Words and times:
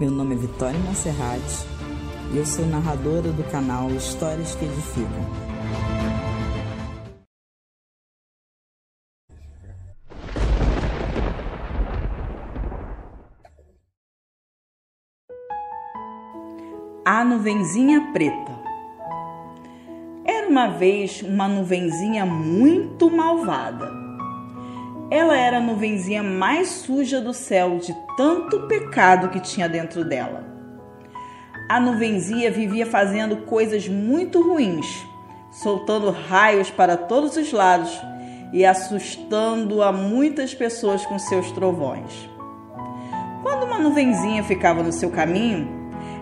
Meu 0.00 0.12
nome 0.12 0.36
é 0.36 0.38
Vitória 0.38 0.78
Monserrat 0.78 1.42
e 2.32 2.36
eu 2.36 2.46
sou 2.46 2.64
narradora 2.64 3.32
do 3.32 3.42
canal 3.50 3.90
Histórias 3.90 4.54
que 4.54 4.64
Edificam. 4.64 5.08
A 17.04 17.24
nuvenzinha 17.24 18.12
preta. 18.12 18.56
Era 20.24 20.46
uma 20.46 20.68
vez 20.68 21.22
uma 21.22 21.48
nuvenzinha 21.48 22.24
muito 22.24 23.10
malvada 23.10 24.07
ela 25.10 25.36
era 25.36 25.56
a 25.56 25.60
nuvenzinha 25.60 26.22
mais 26.22 26.68
suja 26.68 27.20
do 27.20 27.32
céu 27.32 27.78
de 27.78 27.94
tanto 28.16 28.66
pecado 28.66 29.30
que 29.30 29.40
tinha 29.40 29.68
dentro 29.68 30.04
dela. 30.04 30.44
A 31.68 31.80
nuvenzinha 31.80 32.50
vivia 32.50 32.84
fazendo 32.84 33.38
coisas 33.38 33.88
muito 33.88 34.42
ruins, 34.42 35.06
soltando 35.50 36.10
raios 36.10 36.70
para 36.70 36.96
todos 36.96 37.36
os 37.36 37.52
lados 37.52 37.90
e 38.52 38.64
assustando 38.64 39.82
a 39.82 39.92
muitas 39.92 40.54
pessoas 40.54 41.04
com 41.06 41.18
seus 41.18 41.50
trovões. 41.52 42.28
Quando 43.42 43.64
uma 43.64 43.78
nuvenzinha 43.78 44.42
ficava 44.44 44.82
no 44.82 44.92
seu 44.92 45.10
caminho, 45.10 45.68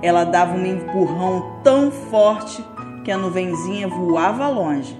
ela 0.00 0.24
dava 0.24 0.54
um 0.54 0.66
empurrão 0.66 1.60
tão 1.62 1.90
forte 1.90 2.64
que 3.04 3.10
a 3.10 3.18
nuvenzinha 3.18 3.86
voava 3.86 4.48
longe. 4.48 4.96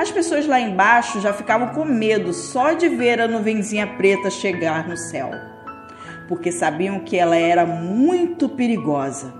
As 0.00 0.10
pessoas 0.10 0.46
lá 0.46 0.58
embaixo 0.58 1.20
já 1.20 1.30
ficavam 1.30 1.74
com 1.74 1.84
medo 1.84 2.32
só 2.32 2.72
de 2.72 2.88
ver 2.88 3.20
a 3.20 3.28
nuvenzinha 3.28 3.86
preta 3.86 4.30
chegar 4.30 4.88
no 4.88 4.96
céu, 4.96 5.30
porque 6.26 6.50
sabiam 6.50 7.00
que 7.00 7.18
ela 7.18 7.36
era 7.36 7.66
muito 7.66 8.48
perigosa. 8.48 9.30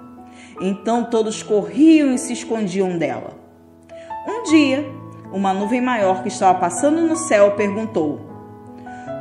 Então 0.60 1.04
todos 1.04 1.42
corriam 1.42 2.12
e 2.12 2.18
se 2.18 2.34
escondiam 2.34 2.98
dela. 2.98 3.38
Um 4.28 4.42
dia, 4.50 4.86
uma 5.32 5.54
nuvem 5.54 5.80
maior 5.80 6.22
que 6.22 6.28
estava 6.28 6.58
passando 6.58 7.00
no 7.08 7.16
céu 7.16 7.52
perguntou: 7.52 8.20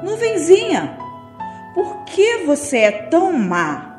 Nuvenzinha, 0.04 0.98
por 1.74 2.04
que 2.04 2.44
você 2.46 2.80
é 2.80 2.92
tão 2.92 3.32
má? 3.32 3.96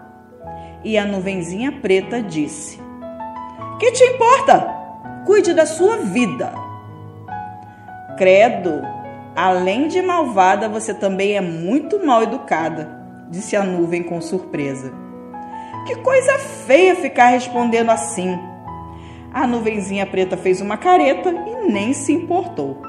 E 0.84 0.98
a 0.98 1.06
nuvenzinha 1.06 1.72
preta 1.72 2.20
disse: 2.20 2.78
Que 3.78 3.92
te 3.92 4.04
importa? 4.04 4.76
Cuide 5.24 5.54
da 5.54 5.64
sua 5.64 5.96
vida. 5.96 6.59
Credo, 8.20 8.82
além 9.34 9.88
de 9.88 10.02
malvada, 10.02 10.68
você 10.68 10.92
também 10.92 11.38
é 11.38 11.40
muito 11.40 12.04
mal 12.04 12.22
educada, 12.22 13.02
disse 13.30 13.56
a 13.56 13.64
nuvem 13.64 14.02
com 14.02 14.20
surpresa. 14.20 14.92
Que 15.86 15.96
coisa 15.96 16.38
feia 16.66 16.94
ficar 16.94 17.28
respondendo 17.28 17.88
assim. 17.88 18.38
A 19.32 19.46
nuvenzinha 19.46 20.04
preta 20.04 20.36
fez 20.36 20.60
uma 20.60 20.76
careta 20.76 21.30
e 21.30 21.72
nem 21.72 21.94
se 21.94 22.12
importou. 22.12 22.82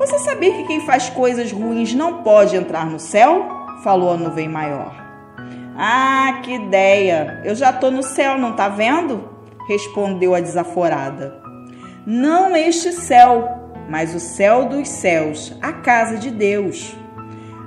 Você 0.00 0.18
sabia 0.18 0.52
que 0.52 0.64
quem 0.64 0.80
faz 0.80 1.08
coisas 1.08 1.52
ruins 1.52 1.94
não 1.94 2.24
pode 2.24 2.56
entrar 2.56 2.86
no 2.86 2.98
céu? 2.98 3.46
Falou 3.84 4.14
a 4.14 4.16
nuvem 4.16 4.48
maior. 4.48 4.96
Ah, 5.78 6.40
que 6.42 6.54
ideia! 6.54 7.40
Eu 7.44 7.54
já 7.54 7.72
tô 7.72 7.88
no 7.88 8.02
céu, 8.02 8.36
não 8.36 8.56
tá 8.56 8.68
vendo? 8.68 9.28
Respondeu 9.68 10.34
a 10.34 10.40
desaforada. 10.40 11.40
Não 12.04 12.56
este 12.56 12.92
céu, 12.92 13.63
mas 13.88 14.14
o 14.14 14.20
céu 14.20 14.66
dos 14.66 14.88
céus, 14.88 15.56
a 15.60 15.72
casa 15.72 16.16
de 16.18 16.30
Deus. 16.30 16.96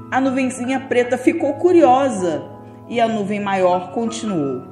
A 0.09 0.21
nuvenzinha 0.21 0.79
preta 0.79 1.17
ficou 1.17 1.53
curiosa 1.55 2.43
e 2.87 2.99
a 2.99 3.07
nuvem 3.07 3.39
maior 3.39 3.91
continuou. 3.91 4.63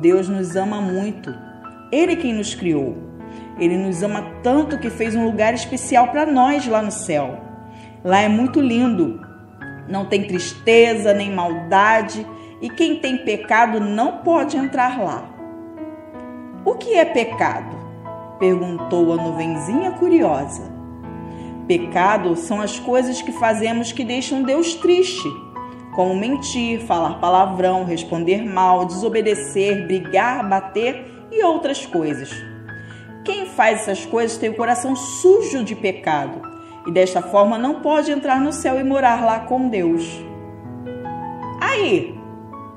Deus 0.00 0.28
nos 0.28 0.56
ama 0.56 0.80
muito. 0.80 1.34
Ele 1.90 2.16
quem 2.16 2.32
nos 2.32 2.54
criou. 2.54 2.96
Ele 3.58 3.76
nos 3.76 4.02
ama 4.02 4.24
tanto 4.42 4.78
que 4.78 4.88
fez 4.88 5.14
um 5.14 5.24
lugar 5.24 5.52
especial 5.52 6.08
para 6.08 6.24
nós 6.24 6.66
lá 6.66 6.80
no 6.80 6.90
céu. 6.90 7.38
Lá 8.04 8.20
é 8.20 8.28
muito 8.28 8.60
lindo. 8.60 9.20
Não 9.88 10.06
tem 10.06 10.26
tristeza 10.26 11.12
nem 11.12 11.30
maldade 11.30 12.26
e 12.60 12.70
quem 12.70 13.00
tem 13.00 13.18
pecado 13.18 13.80
não 13.80 14.18
pode 14.18 14.56
entrar 14.56 15.02
lá. 15.02 15.28
O 16.64 16.74
que 16.74 16.94
é 16.94 17.04
pecado? 17.04 17.81
Perguntou 18.38 19.12
a 19.12 19.16
nuvenzinha 19.16 19.92
curiosa. 19.92 20.72
Pecado 21.66 22.34
são 22.36 22.60
as 22.60 22.78
coisas 22.78 23.22
que 23.22 23.32
fazemos 23.32 23.92
que 23.92 24.04
deixam 24.04 24.42
Deus 24.42 24.74
triste, 24.74 25.28
como 25.94 26.16
mentir, 26.16 26.80
falar 26.80 27.20
palavrão, 27.20 27.84
responder 27.84 28.44
mal, 28.44 28.84
desobedecer, 28.84 29.86
brigar, 29.86 30.48
bater 30.48 31.06
e 31.30 31.42
outras 31.44 31.86
coisas. 31.86 32.30
Quem 33.24 33.46
faz 33.46 33.82
essas 33.82 34.04
coisas 34.04 34.36
tem 34.36 34.50
o 34.50 34.56
coração 34.56 34.96
sujo 34.96 35.62
de 35.62 35.76
pecado 35.76 36.42
e 36.86 36.90
desta 36.90 37.22
forma 37.22 37.56
não 37.56 37.80
pode 37.80 38.10
entrar 38.10 38.40
no 38.40 38.52
céu 38.52 38.80
e 38.80 38.84
morar 38.84 39.24
lá 39.24 39.40
com 39.40 39.68
Deus. 39.68 40.04
Aí, 41.60 42.18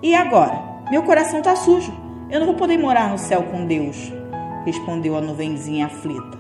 e 0.04 0.14
agora? 0.14 0.62
Meu 0.92 1.02
coração 1.02 1.40
está 1.40 1.56
sujo. 1.56 1.92
Eu 2.30 2.40
não 2.40 2.48
vou 2.48 2.56
poder 2.56 2.78
morar 2.78 3.10
no 3.10 3.18
céu 3.18 3.44
com 3.44 3.66
Deus 3.66 4.12
respondeu 4.66 5.16
a 5.16 5.22
nuvenzinha 5.22 5.86
aflita. 5.86 6.38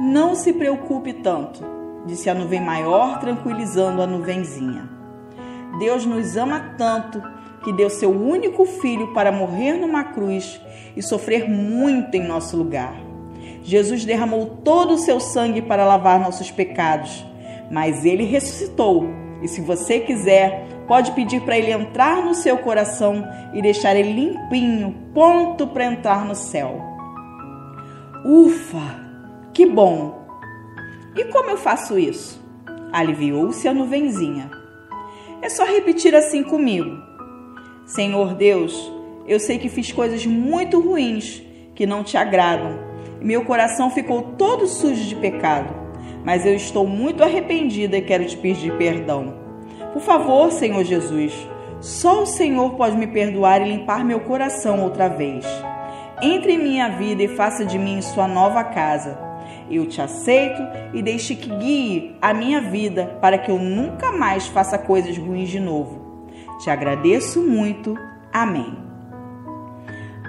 Não 0.00 0.34
se 0.34 0.52
preocupe 0.52 1.12
tanto, 1.12 1.62
disse 2.06 2.30
a 2.30 2.34
nuvem 2.34 2.60
maior, 2.60 3.20
tranquilizando 3.20 4.00
a 4.00 4.06
nuvenzinha. 4.06 4.88
Deus 5.78 6.06
nos 6.06 6.36
ama 6.36 6.74
tanto 6.78 7.22
que 7.62 7.72
deu 7.72 7.88
seu 7.88 8.10
único 8.10 8.64
filho 8.64 9.12
para 9.12 9.32
morrer 9.32 9.74
numa 9.74 10.04
cruz 10.04 10.60
e 10.96 11.02
sofrer 11.02 11.48
muito 11.48 12.14
em 12.14 12.26
nosso 12.26 12.56
lugar. 12.56 12.94
Jesus 13.62 14.04
derramou 14.04 14.58
todo 14.64 14.94
o 14.94 14.98
seu 14.98 15.20
sangue 15.20 15.62
para 15.62 15.84
lavar 15.84 16.18
nossos 16.18 16.50
pecados, 16.50 17.24
mas 17.70 18.04
ele 18.04 18.24
ressuscitou. 18.24 19.06
E 19.40 19.48
se 19.48 19.60
você 19.60 20.00
quiser, 20.00 20.66
pode 20.86 21.12
pedir 21.12 21.40
para 21.42 21.56
ele 21.56 21.72
entrar 21.72 22.24
no 22.24 22.34
seu 22.34 22.58
coração 22.58 23.26
e 23.54 23.62
deixar 23.62 23.94
ele 23.94 24.12
limpinho, 24.12 24.94
ponto 25.14 25.66
para 25.66 25.86
entrar 25.86 26.24
no 26.24 26.34
céu. 26.34 26.91
Ufa, 28.24 29.04
que 29.52 29.66
bom! 29.66 30.24
E 31.16 31.24
como 31.24 31.50
eu 31.50 31.56
faço 31.56 31.98
isso? 31.98 32.40
Aliviou-se 32.92 33.66
a 33.66 33.74
nuvenzinha. 33.74 34.48
É 35.42 35.48
só 35.48 35.64
repetir 35.64 36.14
assim 36.14 36.44
comigo. 36.44 36.96
Senhor 37.84 38.34
Deus, 38.34 38.92
eu 39.26 39.40
sei 39.40 39.58
que 39.58 39.68
fiz 39.68 39.90
coisas 39.90 40.24
muito 40.24 40.80
ruins 40.80 41.42
que 41.74 41.84
não 41.84 42.04
te 42.04 42.16
agradam. 42.16 42.78
Meu 43.20 43.44
coração 43.44 43.90
ficou 43.90 44.22
todo 44.38 44.68
sujo 44.68 45.04
de 45.04 45.16
pecado. 45.16 45.74
Mas 46.24 46.46
eu 46.46 46.54
estou 46.54 46.86
muito 46.86 47.24
arrependida 47.24 47.96
e 47.96 48.02
quero 48.02 48.24
te 48.24 48.36
pedir 48.36 48.76
perdão. 48.78 49.34
Por 49.92 50.00
favor, 50.00 50.52
Senhor 50.52 50.84
Jesus, 50.84 51.34
só 51.80 52.22
o 52.22 52.26
Senhor 52.26 52.74
pode 52.74 52.96
me 52.96 53.08
perdoar 53.08 53.60
e 53.60 53.68
limpar 53.68 54.04
meu 54.04 54.20
coração 54.20 54.84
outra 54.84 55.08
vez. 55.08 55.44
Entre 56.24 56.52
em 56.52 56.58
minha 56.58 56.88
vida 56.88 57.24
e 57.24 57.26
faça 57.26 57.64
de 57.64 57.76
mim 57.76 58.00
sua 58.00 58.28
nova 58.28 58.62
casa. 58.62 59.18
Eu 59.68 59.86
te 59.86 60.00
aceito 60.00 60.62
e 60.94 61.02
deixe 61.02 61.34
que 61.34 61.50
guie 61.50 62.14
a 62.22 62.32
minha 62.32 62.60
vida 62.60 63.18
para 63.20 63.38
que 63.38 63.50
eu 63.50 63.58
nunca 63.58 64.12
mais 64.12 64.46
faça 64.46 64.78
coisas 64.78 65.18
ruins 65.18 65.48
de 65.48 65.58
novo. 65.58 66.28
Te 66.60 66.70
agradeço 66.70 67.42
muito. 67.42 67.98
Amém. 68.32 68.72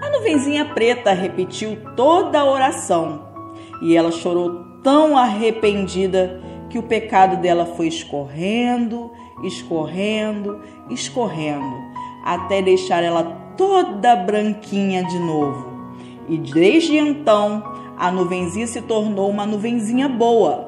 A 0.01 0.09
nuvenzinha 0.09 0.65
preta 0.73 1.13
repetiu 1.13 1.77
toda 1.95 2.39
a 2.39 2.45
oração 2.45 3.27
e 3.79 3.95
ela 3.95 4.11
chorou 4.11 4.81
tão 4.81 5.15
arrependida 5.15 6.41
que 6.71 6.79
o 6.79 6.83
pecado 6.83 7.37
dela 7.37 7.67
foi 7.67 7.87
escorrendo, 7.87 9.11
escorrendo, 9.43 10.59
escorrendo, 10.89 11.75
até 12.25 12.63
deixar 12.63 13.03
ela 13.03 13.23
toda 13.55 14.15
branquinha 14.15 15.03
de 15.03 15.19
novo. 15.19 15.72
E 16.27 16.37
desde 16.37 16.97
então, 16.97 17.63
a 17.97 18.11
nuvenzinha 18.11 18.67
se 18.67 18.81
tornou 18.81 19.29
uma 19.29 19.45
nuvenzinha 19.45 20.07
boa. 20.07 20.67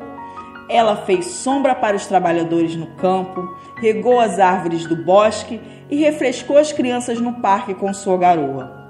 Ela 0.70 0.96
fez 0.96 1.28
sombra 1.28 1.76
para 1.76 1.96
os 1.96 2.08
trabalhadores 2.08 2.76
no 2.76 2.88
campo, 2.96 3.56
regou 3.78 4.20
as 4.20 4.40
árvores 4.40 4.86
do 4.86 4.96
bosque 4.96 5.62
e 5.90 5.96
refrescou 5.98 6.58
as 6.58 6.72
crianças 6.72 7.20
no 7.20 7.34
parque 7.34 7.74
com 7.74 7.94
sua 7.94 8.18
garoa. 8.18 8.86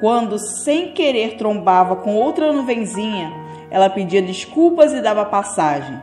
Quando, 0.00 0.38
sem 0.38 0.92
querer, 0.92 1.36
trombava 1.36 1.96
com 1.96 2.14
outra 2.14 2.52
nuvenzinha, 2.52 3.32
ela 3.70 3.90
pedia 3.90 4.22
desculpas 4.22 4.92
e 4.94 5.02
dava 5.02 5.26
passagem. 5.26 6.00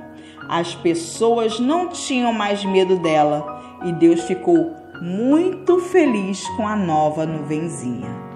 As 0.47 0.75
pessoas 0.75 1.59
não 1.59 1.89
tinham 1.89 2.31
mais 2.31 2.63
medo 2.63 2.97
dela 2.97 3.79
e 3.83 3.91
Deus 3.91 4.21
ficou 4.21 4.75
muito 5.01 5.79
feliz 5.79 6.47
com 6.49 6.67
a 6.67 6.75
nova 6.75 7.25
nuvenzinha. 7.25 8.26